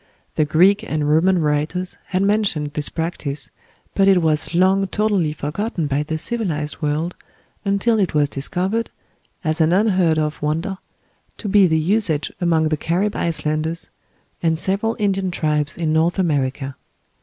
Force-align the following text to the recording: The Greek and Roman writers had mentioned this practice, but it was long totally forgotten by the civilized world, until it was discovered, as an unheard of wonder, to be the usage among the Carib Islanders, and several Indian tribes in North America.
The 0.33 0.45
Greek 0.45 0.83
and 0.83 1.07
Roman 1.07 1.39
writers 1.39 1.95
had 2.07 2.23
mentioned 2.23 2.73
this 2.73 2.89
practice, 2.89 3.51
but 3.93 4.07
it 4.07 4.19
was 4.23 4.55
long 4.55 4.87
totally 4.87 5.31
forgotten 5.31 5.85
by 5.85 6.01
the 6.01 6.17
civilized 6.17 6.81
world, 6.81 7.13
until 7.63 7.99
it 7.99 8.15
was 8.15 8.27
discovered, 8.27 8.89
as 9.43 9.61
an 9.61 9.71
unheard 9.71 10.17
of 10.17 10.41
wonder, 10.41 10.79
to 11.37 11.47
be 11.47 11.67
the 11.67 11.77
usage 11.77 12.31
among 12.41 12.69
the 12.69 12.77
Carib 12.77 13.15
Islanders, 13.15 13.91
and 14.41 14.57
several 14.57 14.95
Indian 14.97 15.29
tribes 15.29 15.77
in 15.77 15.93
North 15.93 16.17
America. 16.17 16.75